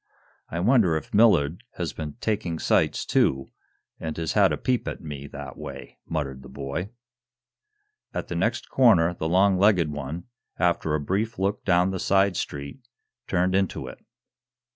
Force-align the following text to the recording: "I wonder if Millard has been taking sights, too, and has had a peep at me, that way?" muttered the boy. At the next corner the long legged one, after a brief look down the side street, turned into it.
"I 0.49 0.59
wonder 0.61 0.97
if 0.97 1.13
Millard 1.13 1.63
has 1.75 1.93
been 1.93 2.13
taking 2.19 2.57
sights, 2.57 3.05
too, 3.05 3.51
and 3.99 4.17
has 4.17 4.33
had 4.33 4.51
a 4.51 4.57
peep 4.57 4.87
at 4.87 4.99
me, 5.03 5.27
that 5.27 5.59
way?" 5.59 5.99
muttered 6.07 6.41
the 6.41 6.49
boy. 6.49 6.89
At 8.11 8.27
the 8.27 8.33
next 8.35 8.67
corner 8.67 9.13
the 9.13 9.29
long 9.29 9.59
legged 9.59 9.91
one, 9.91 10.23
after 10.57 10.95
a 10.95 10.99
brief 10.99 11.37
look 11.37 11.63
down 11.65 11.91
the 11.91 11.99
side 11.99 12.35
street, 12.35 12.79
turned 13.27 13.53
into 13.53 13.85
it. 13.85 14.03